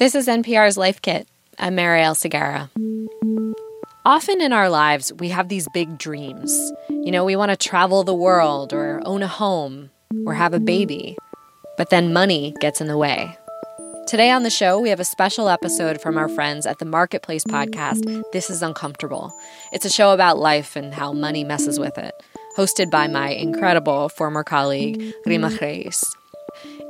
[0.00, 1.28] This is NPR's Life Kit.
[1.58, 2.70] I'm Marielle Segarra.
[4.06, 6.72] Often in our lives, we have these big dreams.
[6.88, 9.90] You know, we want to travel the world or own a home
[10.24, 11.18] or have a baby.
[11.76, 13.36] But then money gets in the way.
[14.06, 17.44] Today on the show, we have a special episode from our friends at the Marketplace
[17.44, 19.30] podcast, This is Uncomfortable.
[19.70, 22.14] It's a show about life and how money messes with it,
[22.56, 26.02] hosted by my incredible former colleague, Reema Khrais.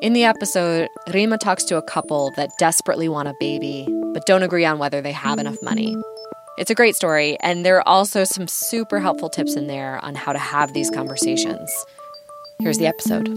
[0.01, 4.43] In the episode, Reema talks to a couple that desperately want a baby, but don't
[4.43, 5.95] agree on whether they have enough money.
[6.57, 10.15] It's a great story, and there are also some super helpful tips in there on
[10.15, 11.71] how to have these conversations.
[12.61, 13.37] Here's the episode.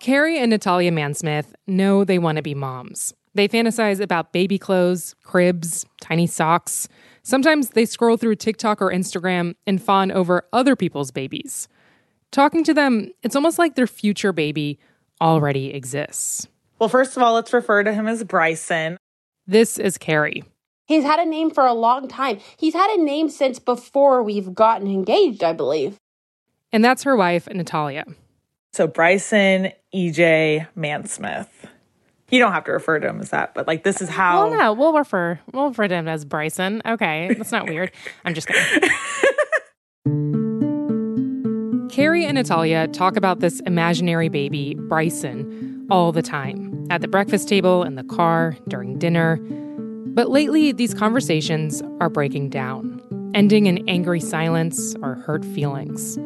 [0.00, 3.12] Carrie and Natalia Mansmith know they want to be moms.
[3.34, 6.88] They fantasize about baby clothes, cribs, tiny socks.
[7.22, 11.68] Sometimes they scroll through TikTok or Instagram and fawn over other people's babies.
[12.30, 14.78] Talking to them, it's almost like their future baby
[15.20, 16.46] already exists.
[16.78, 18.98] Well, first of all, let's refer to him as Bryson.
[19.46, 20.44] This is Carrie.
[20.86, 22.38] He's had a name for a long time.
[22.56, 25.96] He's had a name since before we've gotten engaged, I believe.
[26.72, 28.04] And that's her wife, Natalia.
[28.72, 31.48] So Bryson EJ Mansmith
[32.30, 34.48] you don't have to refer to him as that, but like this is how.
[34.48, 36.82] Well, no, we'll refer we'll refer to him as Bryson.
[36.86, 37.92] Okay, that's not weird.
[38.24, 38.90] I'm just kidding.
[41.90, 47.48] Carrie and Natalia talk about this imaginary baby, Bryson, all the time at the breakfast
[47.48, 49.36] table, in the car, during dinner.
[50.14, 53.00] But lately, these conversations are breaking down,
[53.34, 56.18] ending in angry silence or hurt feelings.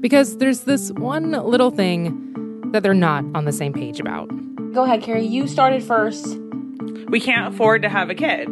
[0.00, 4.30] Because there's this one little thing that they're not on the same page about.
[4.78, 5.26] Go ahead, Carrie.
[5.26, 6.38] You started first.
[7.08, 8.48] We can't afford to have a kid.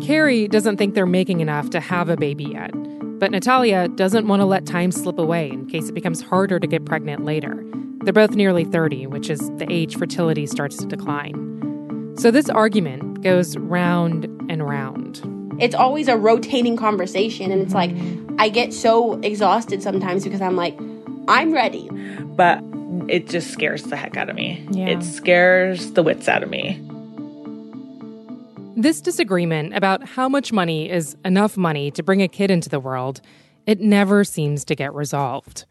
[0.00, 2.70] Carrie doesn't think they're making enough to have a baby yet.
[3.18, 6.66] But Natalia doesn't want to let time slip away in case it becomes harder to
[6.66, 7.62] get pregnant later.
[8.02, 12.14] They're both nearly 30, which is the age fertility starts to decline.
[12.16, 15.20] So this argument goes round and round.
[15.60, 17.94] It's always a rotating conversation, and it's like
[18.38, 20.78] I get so exhausted sometimes because I'm like,
[21.28, 21.90] I'm ready.
[22.22, 22.62] But
[23.08, 24.66] it just scares the heck out of me.
[24.70, 24.88] Yeah.
[24.88, 26.80] It scares the wits out of me.
[28.76, 32.78] This disagreement about how much money is enough money to bring a kid into the
[32.78, 33.20] world,
[33.66, 35.64] it never seems to get resolved.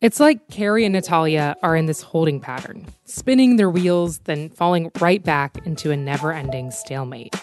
[0.00, 4.90] It's like Carrie and Natalia are in this holding pattern, spinning their wheels, then falling
[5.00, 7.34] right back into a never ending stalemate.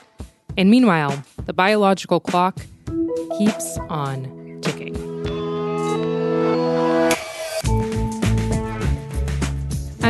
[0.58, 2.60] And meanwhile, the biological clock
[3.38, 5.09] keeps on ticking.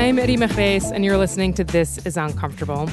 [0.10, 2.90] I'm Reema Khrais, and you're listening to This is Uncomfortable.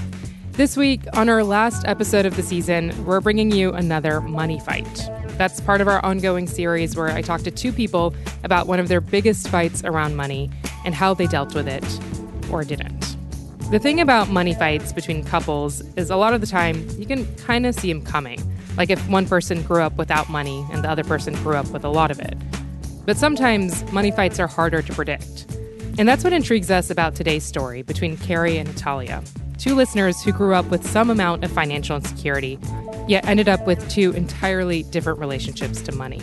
[0.53, 5.09] This week, on our last episode of the season, we're bringing you another money fight.
[5.39, 8.89] That's part of our ongoing series where I talk to two people about one of
[8.89, 10.51] their biggest fights around money
[10.85, 11.87] and how they dealt with it
[12.53, 13.17] or didn't.
[13.71, 17.35] The thing about money fights between couples is a lot of the time you can
[17.37, 18.43] kind of see them coming.
[18.77, 21.83] Like if one person grew up without money and the other person grew up with
[21.83, 22.37] a lot of it.
[23.07, 25.47] But sometimes money fights are harder to predict.
[25.99, 29.23] And that's what intrigues us about today's story between Carrie and Natalia,
[29.57, 32.59] two listeners who grew up with some amount of financial insecurity,
[33.09, 36.21] yet ended up with two entirely different relationships to money.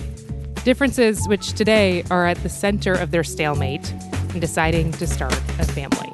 [0.63, 3.91] Differences which today are at the center of their stalemate
[4.35, 6.11] in deciding to start a family.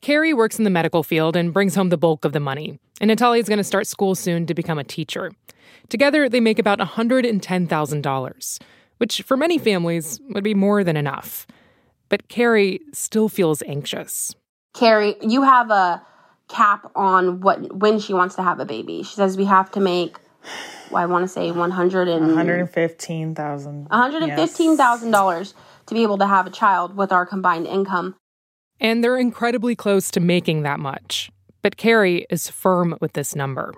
[0.00, 3.08] Carrie works in the medical field and brings home the bulk of the money, and
[3.08, 5.32] Natalia is going to start school soon to become a teacher.
[5.88, 8.58] Together, they make about $110,000
[8.98, 11.46] which for many families would be more than enough.
[12.08, 14.34] But Carrie still feels anxious.
[14.74, 16.04] Carrie, you have a
[16.48, 19.02] cap on what when she wants to have a baby.
[19.02, 20.18] She says we have to make
[20.90, 23.88] well, I want to say 100 and 115,000.
[23.88, 25.54] $115,000 yes.
[25.86, 28.14] to be able to have a child with our combined income.
[28.80, 31.30] And they're incredibly close to making that much.
[31.62, 33.72] But Carrie is firm with this number.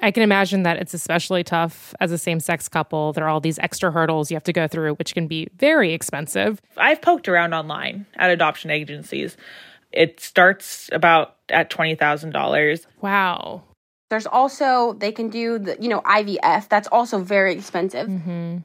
[0.00, 3.12] I can imagine that it's especially tough as a same sex couple.
[3.12, 5.92] There are all these extra hurdles you have to go through, which can be very
[5.92, 6.60] expensive.
[6.76, 9.36] I've poked around online at adoption agencies.
[9.92, 12.86] It starts about at $20,000.
[13.00, 13.62] Wow.
[14.10, 16.68] There's also, they can do the, you know, IVF.
[16.68, 18.08] That's also very expensive.
[18.08, 18.58] Mm-hmm.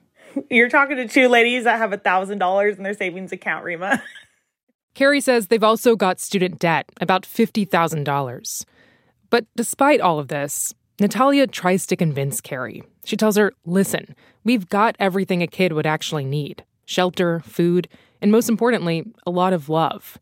[0.49, 4.01] You're talking to two ladies that have $1,000 in their savings account, Reema.
[4.95, 8.65] Carrie says they've also got student debt, about $50,000.
[9.29, 12.83] But despite all of this, Natalia tries to convince Carrie.
[13.05, 17.87] She tells her, listen, we've got everything a kid would actually need shelter, food,
[18.21, 20.17] and most importantly, a lot of love.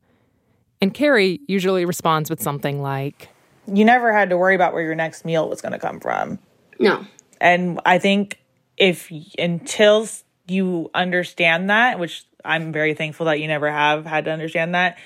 [0.81, 3.29] And Carrie usually responds with something like,
[3.71, 6.39] You never had to worry about where your next meal was going to come from.
[6.79, 7.05] No.
[7.41, 8.39] And I think
[8.77, 10.07] if until
[10.47, 14.97] you understand that, which I'm very thankful that you never have had to understand that,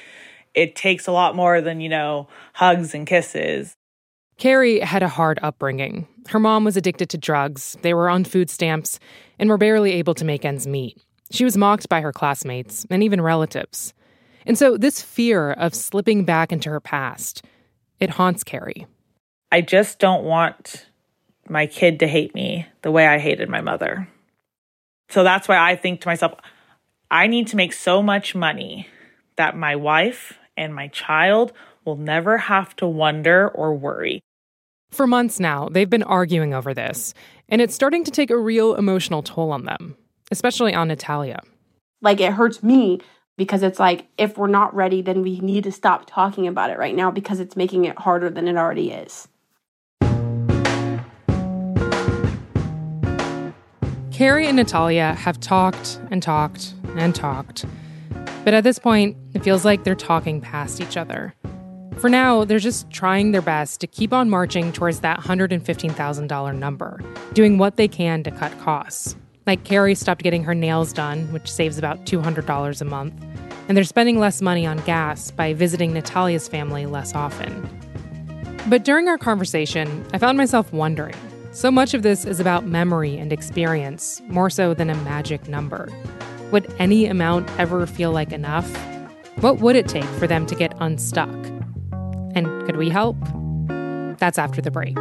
[0.54, 3.76] it takes a lot more than, you know, hugs and kisses.
[4.42, 6.08] Carrie had a hard upbringing.
[6.30, 8.98] Her mom was addicted to drugs, they were on food stamps,
[9.38, 11.00] and were barely able to make ends meet.
[11.30, 13.94] She was mocked by her classmates and even relatives.
[14.48, 17.46] And so this fear of slipping back into her past,
[18.00, 18.88] it haunts Carrie.
[19.52, 20.88] I just don't want
[21.48, 24.08] my kid to hate me the way I hated my mother.
[25.12, 26.34] So that's why I think to myself,
[27.12, 28.88] I need to make so much money
[29.36, 31.54] that my wife and my child
[31.86, 34.24] will never have to wonder or worry.
[34.92, 37.14] For months now, they've been arguing over this,
[37.48, 39.96] and it's starting to take a real emotional toll on them,
[40.32, 41.40] especially on Natalia.
[42.02, 43.00] Like, it hurts me
[43.38, 46.78] because it's like, if we're not ready, then we need to stop talking about it
[46.78, 49.30] right now because it's making it harder than it already is.
[54.12, 57.66] Carrie and Natalia have talked and talked and talked.
[58.44, 61.34] But at this point, it feels like they're talking past each other.
[62.02, 67.00] For now, they're just trying their best to keep on marching towards that $115,000 number,
[67.34, 69.16] doing what they can to cut costs.
[69.46, 73.14] Like Carrie stopped getting her nails done, which saves about $200 a month,
[73.68, 77.70] and they're spending less money on gas by visiting Natalia's family less often.
[78.68, 81.16] But during our conversation, I found myself wondering
[81.52, 85.88] so much of this is about memory and experience, more so than a magic number.
[86.52, 88.68] Would any amount ever feel like enough?
[89.42, 91.30] What would it take for them to get unstuck?
[92.36, 93.18] And could we help?
[94.20, 94.98] That's after the break.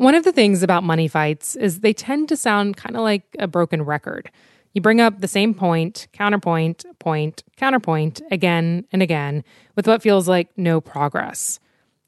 [0.00, 3.22] One of the things about money fights is they tend to sound kind of like
[3.38, 4.30] a broken record.
[4.72, 9.44] You bring up the same point, counterpoint, point, counterpoint again and again
[9.76, 11.60] with what feels like no progress.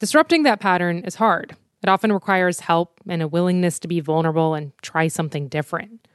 [0.03, 1.55] Disrupting that pattern is hard.
[1.81, 6.09] It often requires help and a willingness to be vulnerable and try something different.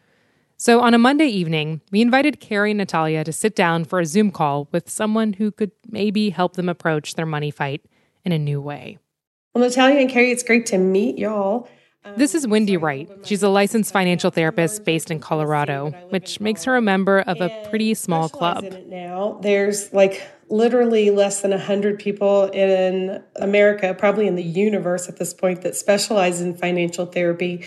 [0.57, 4.05] So on a Monday evening, we invited Carrie and Natalia to sit down for a
[4.05, 7.81] Zoom call with someone who could maybe help them approach their money fight
[8.25, 8.97] in a new way.
[9.55, 11.69] Well, Natalia and Carrie, it's great to meet y'all.
[12.03, 13.09] Um, this is Wendy Wright.
[13.23, 17.65] She's a licensed financial therapist based in Colorado, which makes her a member of a
[17.69, 18.65] pretty small club.
[18.87, 25.17] Now, there's like literally less than 100 people in America, probably in the universe at
[25.17, 27.65] this point, that specialize in financial therapy.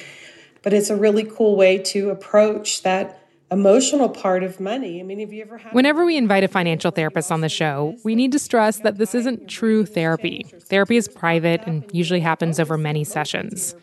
[0.62, 5.00] But it's a really cool way to approach that emotional part of money.
[5.00, 7.96] I mean, have you ever had Whenever we invite a financial therapist on the show,
[8.04, 10.46] we need to stress that this isn't true therapy.
[10.66, 13.74] Therapy is private and usually happens over many sessions.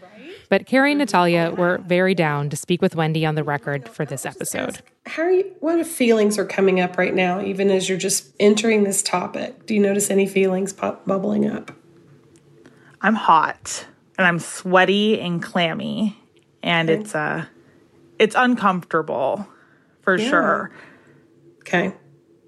[0.50, 4.06] But Carrie and Natalia were very down to speak with Wendy on the record for
[4.06, 4.80] this episode.
[5.06, 8.84] How are you what feelings are coming up right now even as you're just entering
[8.84, 9.66] this topic?
[9.66, 11.72] Do you notice any feelings pop bubbling up?
[13.02, 13.86] I'm hot
[14.18, 16.18] and I'm sweaty and clammy
[16.64, 17.02] and okay.
[17.02, 17.46] it's uh
[18.20, 19.48] it's uncomfortable
[20.02, 20.30] for yeah.
[20.30, 20.72] sure.
[21.60, 21.94] Okay.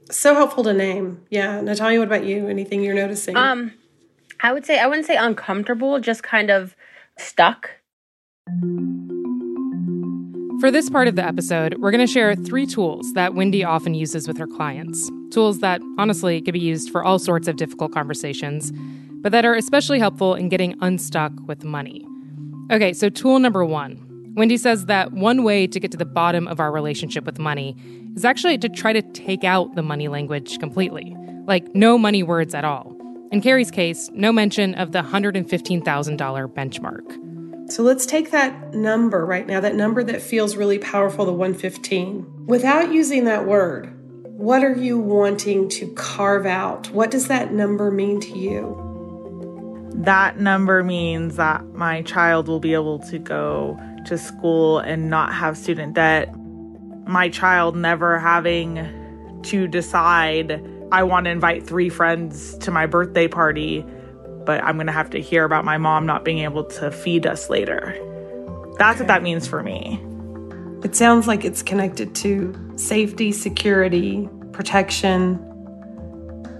[0.09, 1.25] So helpful to name.
[1.29, 1.61] Yeah.
[1.61, 2.47] Natalia, what about you?
[2.47, 3.35] Anything you're noticing?
[3.35, 3.73] Um,
[4.41, 6.75] I would say I wouldn't say uncomfortable, just kind of
[7.17, 7.78] stuck.
[10.59, 13.93] For this part of the episode, we're going to share three tools that Wendy often
[13.93, 15.09] uses with her clients.
[15.31, 18.73] Tools that honestly could be used for all sorts of difficult conversations,
[19.21, 22.05] but that are especially helpful in getting unstuck with money.
[22.71, 26.47] Okay, so tool number one Wendy says that one way to get to the bottom
[26.47, 27.75] of our relationship with money
[28.15, 32.53] is actually to try to take out the money language completely, like no money words
[32.53, 32.95] at all.
[33.31, 37.28] In Carrie's case, no mention of the $115,000 benchmark.
[37.69, 42.47] So let's take that number right now, that number that feels really powerful, the 115.
[42.47, 46.89] Without using that word, what are you wanting to carve out?
[46.91, 49.91] What does that number mean to you?
[49.93, 55.33] That number means that my child will be able to go to school and not
[55.33, 56.33] have student debt.
[57.05, 63.27] My child never having to decide, I want to invite three friends to my birthday
[63.27, 63.85] party,
[64.49, 67.27] but I'm going to have to hear about my mom not being able to feed
[67.27, 67.95] us later.
[68.79, 69.03] That's okay.
[69.03, 70.01] what that means for me.
[70.83, 75.37] It sounds like it's connected to safety, security, protection,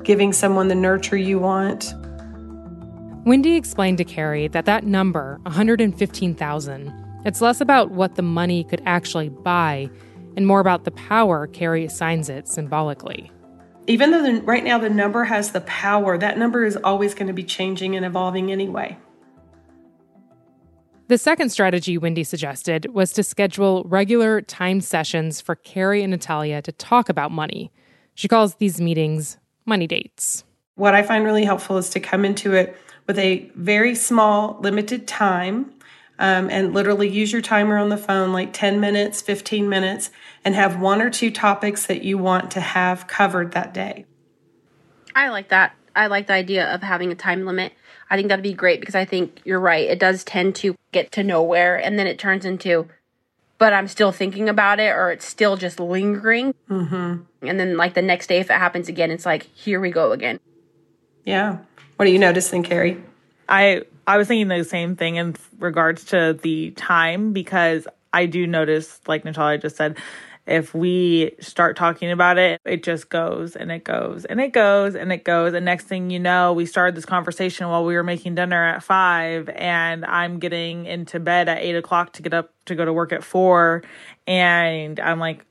[0.03, 1.91] giving someone the nurture you want.
[3.25, 6.93] Wendy explained to Carrie that that number, 115,000,
[7.25, 9.89] it's less about what the money could actually buy
[10.37, 13.31] and more about the power Carrie assigns it symbolically.
[13.89, 17.25] Even though the, right now the number has the power, that number is always going
[17.25, 18.95] to be changing and evolving anyway.
[21.07, 26.61] The second strategy Wendy suggested was to schedule regular timed sessions for Carrie and Natalia
[26.61, 27.71] to talk about money.
[28.13, 30.43] She calls these meetings money dates.
[30.75, 32.77] What I find really helpful is to come into it
[33.07, 35.73] with a very small, limited time
[36.19, 40.11] um, and literally use your timer on the phone like 10 minutes, 15 minutes,
[40.43, 44.05] and have one or two topics that you want to have covered that day.
[45.15, 45.75] I like that.
[45.95, 47.73] I like the idea of having a time limit.
[48.09, 49.89] I think that'd be great because I think you're right.
[49.89, 52.89] It does tend to get to nowhere and then it turns into,
[53.57, 56.53] but I'm still thinking about it or it's still just lingering.
[56.69, 57.47] Mm-hmm.
[57.47, 60.11] And then, like, the next day, if it happens again, it's like, here we go
[60.11, 60.39] again.
[61.23, 61.59] Yeah.
[61.95, 63.01] What are you noticing, Carrie?
[63.47, 68.47] I I was thinking the same thing in regards to the time because I do
[68.47, 69.99] notice, like Natalia just said,
[70.47, 74.95] if we start talking about it, it just goes and it goes and it goes
[74.95, 75.53] and it goes.
[75.53, 78.81] And next thing you know, we started this conversation while we were making dinner at
[78.81, 82.91] five, and I'm getting into bed at eight o'clock to get up to go to
[82.91, 83.83] work at four.
[84.25, 85.45] And I'm like,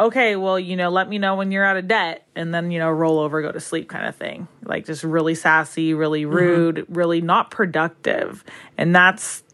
[0.00, 2.78] okay, well, you know, let me know when you're out of debt and then, you
[2.78, 4.48] know, roll over, go to sleep kind of thing.
[4.64, 6.34] Like just really sassy, really mm-hmm.
[6.34, 6.94] rude, mm-hmm.
[6.94, 8.42] really not productive.
[8.78, 9.44] And that's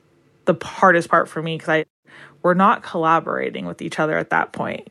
[0.44, 1.84] the hardest part for me because I
[2.42, 4.88] we're not collaborating with each other at that point.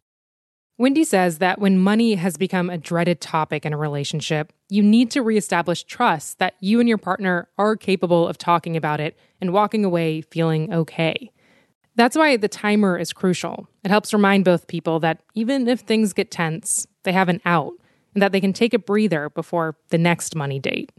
[0.78, 5.10] Wendy says that when money has become a dreaded topic in a relationship, you need
[5.12, 9.54] to reestablish trust that you and your partner are capable of talking about it and
[9.54, 11.32] walking away feeling okay.
[11.96, 13.68] That's why the timer is crucial.
[13.84, 17.74] It helps remind both people that even if things get tense, they have an out
[18.14, 20.92] and that they can take a breather before the next money date.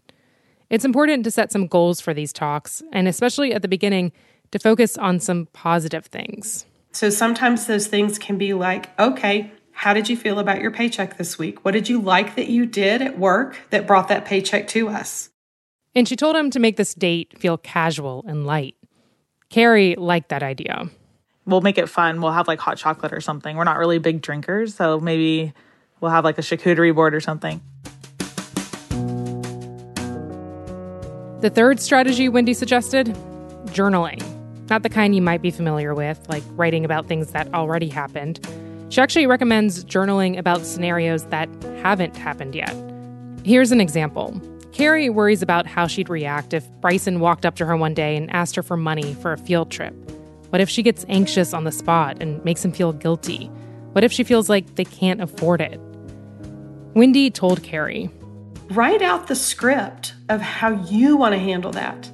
[0.71, 4.13] It's important to set some goals for these talks, and especially at the beginning,
[4.51, 6.67] to focus on some positive things.
[6.93, 11.19] So sometimes those things can be like, okay, how did you feel about your paycheck
[11.19, 11.65] this week?
[11.65, 15.29] What did you like that you did at work that brought that paycheck to us?
[15.95, 18.77] And she told him to make this date feel casual and light.
[19.51, 20.89] Carrie liked that idea.
[21.45, 22.21] We'll make it fun.
[22.21, 23.57] We'll have like hot chocolate or something.
[23.57, 25.53] We're not really big drinkers, so maybe
[26.01, 27.61] we'll have like a charcuterie board or something.
[31.41, 33.07] The third strategy Wendy suggested
[33.67, 34.23] journaling.
[34.69, 38.41] Not the kind you might be familiar with, like writing about things that already happened.
[38.89, 41.49] She actually recommends journaling about scenarios that
[41.83, 42.75] haven't happened yet.
[43.45, 44.41] Here's an example
[44.77, 48.31] Carrie worries about how she'd react if Bryson walked up to her one day and
[48.31, 49.95] asked her for money for a field trip.
[50.51, 53.47] What if she gets anxious on the spot and makes him feel guilty?
[53.93, 55.81] What if she feels like they can't afford it?
[56.93, 58.11] Wendy told Carrie
[58.69, 62.11] Write out the script of how you want to handle that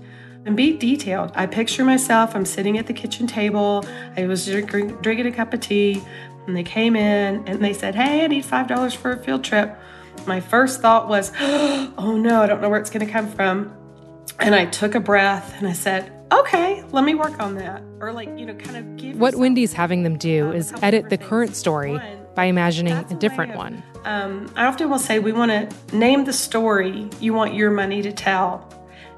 [0.47, 1.33] and be detailed.
[1.35, 3.85] I picture myself, I'm sitting at the kitchen table,
[4.16, 6.00] I was drinking a cup of tea,
[6.47, 9.76] and they came in and they said, Hey, I need $5 for a field trip
[10.26, 13.73] my first thought was, oh no, I don't know where it's going to come from.
[14.38, 17.83] And I took a breath and I said, okay, let me work on that.
[18.00, 19.19] Or, like, you know, kind of give.
[19.19, 22.00] What Wendy's having them do is edit the current story
[22.35, 23.83] by imagining a different one.
[24.05, 28.02] Um, I often will say, we want to name the story you want your money
[28.02, 28.69] to tell.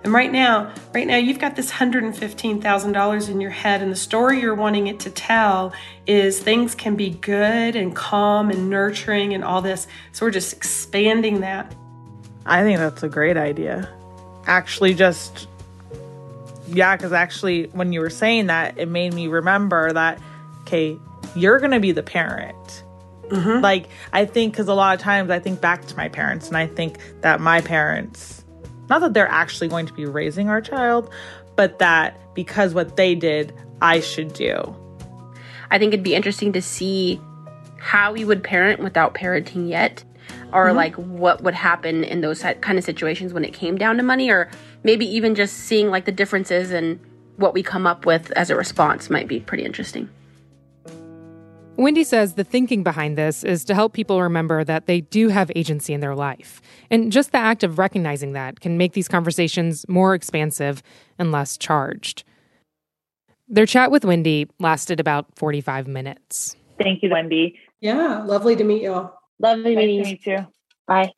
[0.05, 4.43] And right now, right now, you've got this $115,000 in your head, and the story
[4.43, 5.73] you're wanting it to tell
[6.07, 9.87] is things can be good and calm and nurturing and all this.
[10.13, 11.75] So we're just expanding that.
[12.45, 13.89] I think that's a great idea.
[14.47, 15.49] Actually, just,
[16.69, 20.21] yeah, because actually, when you were saying that, it made me remember that,
[20.63, 20.99] okay,
[21.35, 22.85] you're going to be the parent.
[23.29, 23.63] Mm-hmm.
[23.63, 26.59] Like, I think, because a lot of times I think back to my parents, and
[26.59, 28.44] I think that my parents,
[28.89, 31.11] not that they're actually going to be raising our child,
[31.57, 34.77] but that because what they did, I should do.
[35.71, 37.21] I think it'd be interesting to see
[37.79, 40.05] how we would parent without parenting yet
[40.53, 40.77] or mm-hmm.
[40.77, 44.31] like what would happen in those kind of situations when it came down to money
[44.31, 44.51] or
[44.83, 46.99] maybe even just seeing like the differences and
[47.37, 50.09] what we come up with as a response might be pretty interesting.
[51.77, 55.51] Wendy says the thinking behind this is to help people remember that they do have
[55.57, 56.63] agency in their life.
[56.91, 60.83] And just the act of recognizing that can make these conversations more expansive
[61.19, 62.23] and less charged.
[63.49, 66.57] Their chat with Wendy lasted about 45 minutes.
[66.81, 67.59] Thank you, Wendy.
[67.81, 69.19] Yeah, lovely to meet you all.
[69.41, 70.47] Lovely nice meeting you too.
[70.87, 71.13] Bye.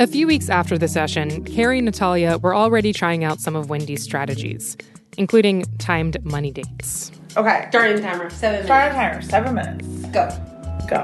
[0.00, 3.68] A few weeks after the session, Carrie and Natalia were already trying out some of
[3.68, 4.74] Wendy's strategies,
[5.18, 7.12] including timed money dates.
[7.36, 7.66] Okay.
[7.68, 9.86] Starting the timer, seven Start timer, seven minutes.
[10.06, 10.30] Go.
[10.88, 11.00] Go.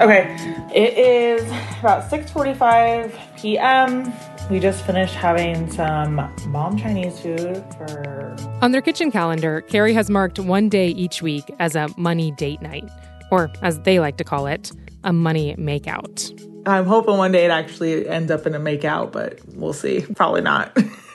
[0.00, 0.34] Okay.
[0.74, 1.42] It is
[1.80, 4.10] about 6.45 p.m.
[4.50, 6.14] We just finished having some
[6.46, 8.34] mom Chinese food for...
[8.62, 12.62] On their kitchen calendar, Carrie has marked one day each week as a money date
[12.62, 12.88] night,
[13.30, 14.72] or as they like to call it,
[15.04, 16.32] a money makeout.
[16.68, 20.02] I'm hoping one day it actually ends up in a makeout, but we'll see.
[20.14, 20.76] Probably not.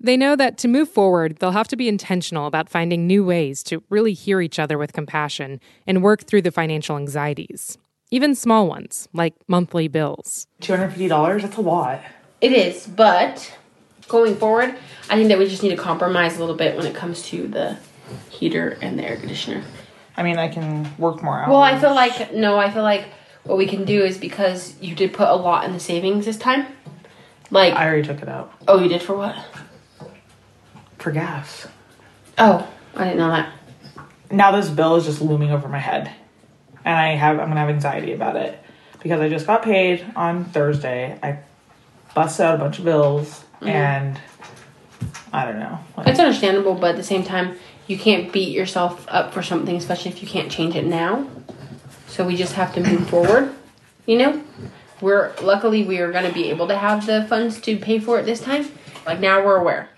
[0.00, 3.62] they know that to move forward, they'll have to be intentional about finding new ways
[3.64, 7.76] to really hear each other with compassion and work through the financial anxieties,
[8.10, 10.46] even small ones like monthly bills.
[10.62, 12.00] $250, that's a lot.
[12.40, 13.54] It is, but
[14.08, 14.74] going forward,
[15.10, 17.46] I think that we just need to compromise a little bit when it comes to
[17.46, 17.76] the
[18.30, 19.62] heater and the air conditioner.
[20.16, 21.50] I mean, I can work more hours.
[21.50, 23.06] Well, I feel like no, I feel like
[23.44, 26.36] what we can do is because you did put a lot in the savings this
[26.36, 26.66] time.
[27.50, 28.52] Like I already took it out.
[28.66, 29.36] Oh, you did for what?
[30.98, 31.66] For gas.
[32.38, 33.52] Oh, I didn't know that.
[34.30, 36.10] Now this bill is just looming over my head.
[36.84, 38.58] And I have I'm gonna have anxiety about it.
[39.02, 41.18] Because I just got paid on Thursday.
[41.22, 41.40] I
[42.14, 43.68] busted out a bunch of bills mm-hmm.
[43.68, 44.20] and
[45.32, 45.78] I don't know.
[45.96, 47.56] Like, it's understandable, but at the same time,
[47.86, 51.26] you can't beat yourself up for something, especially if you can't change it now.
[52.12, 53.54] So we just have to move forward.
[54.04, 54.44] You know,
[55.00, 58.18] we're luckily we are going to be able to have the funds to pay for
[58.20, 58.68] it this time.
[59.06, 59.88] Like now we're aware.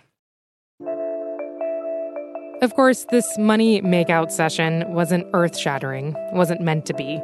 [2.62, 7.20] Of course, this money makeout session wasn't earth shattering, wasn't meant to be.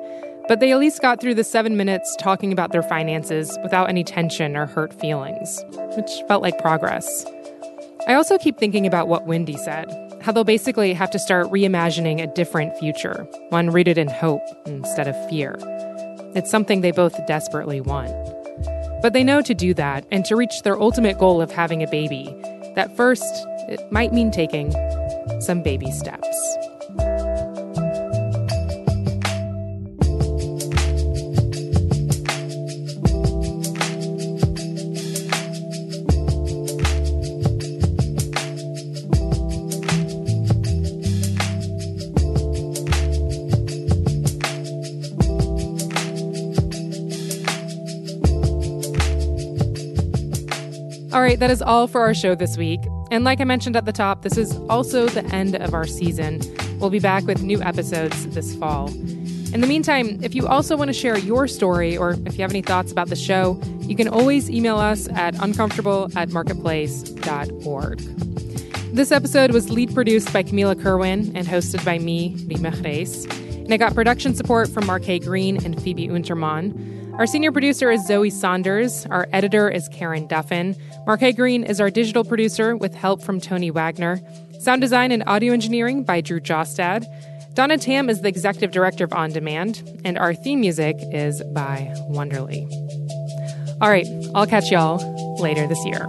[0.49, 4.02] But they at least got through the seven minutes talking about their finances without any
[4.02, 5.64] tension or hurt feelings,
[5.97, 7.25] which felt like progress.
[8.09, 12.22] I also keep thinking about what Wendy said how they'll basically have to start reimagining
[12.22, 15.56] a different future, one rooted in hope instead of fear.
[16.37, 18.12] It's something they both desperately want.
[19.02, 21.88] But they know to do that and to reach their ultimate goal of having a
[21.88, 22.32] baby,
[22.76, 23.25] that first,
[23.68, 24.70] it might mean taking
[25.40, 26.56] some baby steps.
[51.12, 52.80] All right, that is all for our show this week.
[53.10, 56.40] And like I mentioned at the top, this is also the end of our season.
[56.78, 58.88] We'll be back with new episodes this fall.
[59.52, 62.52] In the meantime, if you also want to share your story or if you have
[62.52, 67.99] any thoughts about the show, you can always email us at uncomfortable at marketplace.org.
[68.94, 73.28] This episode was lead produced by Camila Kerwin and hosted by me, Reema Khrais.
[73.56, 77.00] And I got production support from Marque Green and Phoebe Untermann.
[77.21, 79.04] Our senior producer is Zoe Saunders.
[79.11, 80.75] Our editor is Karen Duffin.
[81.06, 84.23] Marque Green is our digital producer with help from Tony Wagner.
[84.59, 87.04] Sound design and audio engineering by Drew Jostad.
[87.52, 91.93] Donna Tam is the executive director of On Demand, and our theme music is by
[92.09, 92.67] Wonderly.
[93.83, 96.09] All right, I'll catch y'all later this year.